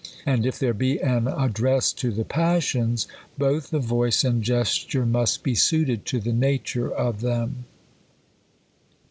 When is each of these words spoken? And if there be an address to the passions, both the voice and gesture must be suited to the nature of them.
And 0.25 0.47
if 0.47 0.57
there 0.57 0.73
be 0.73 0.99
an 0.99 1.27
address 1.27 1.93
to 1.93 2.09
the 2.09 2.25
passions, 2.25 3.07
both 3.37 3.69
the 3.69 3.77
voice 3.77 4.23
and 4.23 4.41
gesture 4.41 5.05
must 5.05 5.43
be 5.43 5.53
suited 5.53 6.05
to 6.07 6.19
the 6.19 6.33
nature 6.33 6.91
of 6.91 7.21
them. 7.21 7.65